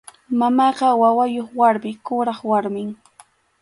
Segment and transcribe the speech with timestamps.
[0.39, 2.89] Mamaqa wawayuq warmi, kuraq warmim.